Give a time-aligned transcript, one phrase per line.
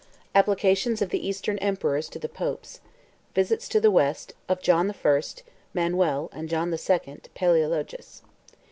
[0.33, 5.43] Applications Of The Eastern Emperors To The Popes.—Visits To The West, Of John The First,
[5.75, 8.23] Manuel, And John The Second, Palæologus.